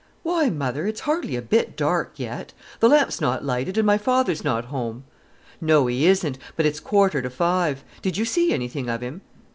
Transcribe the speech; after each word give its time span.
"Why, 0.23 0.49
mother, 0.49 0.87
it's 0.87 1.01
hardly 1.01 1.35
a 1.35 1.43
bit 1.43 1.77
dark 1.77 2.13
yet. 2.15 2.53
The 2.79 2.89
lamp's 2.89 3.21
not 3.21 3.45
lighted, 3.45 3.77
and 3.77 3.85
my 3.85 3.99
father's 3.99 4.43
not 4.43 4.65
home." 4.65 5.03
"No, 5.61 5.85
he 5.85 6.07
isn't. 6.07 6.39
But 6.55 6.65
it's 6.65 6.79
a 6.79 6.81
quarter 6.81 7.21
to 7.21 7.29
five! 7.29 7.83
Did 8.01 8.17
you 8.17 8.25
see 8.25 8.51
anything 8.51 8.89
of 8.89 9.01
him?" 9.01 9.21